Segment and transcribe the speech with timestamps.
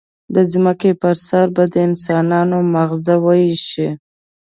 [0.35, 3.89] د ځمکې پر سر به د انسانانو ماغزه وایشي.